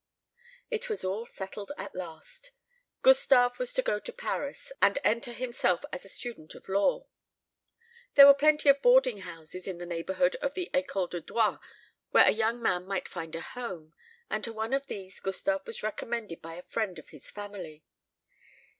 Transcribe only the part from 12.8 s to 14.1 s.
might find a home;